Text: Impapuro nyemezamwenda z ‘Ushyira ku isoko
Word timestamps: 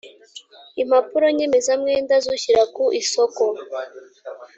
Impapuro 0.81 1.25
nyemezamwenda 1.37 2.13
z 2.23 2.25
‘Ushyira 2.35 2.63
ku 2.75 2.83
isoko 3.01 3.43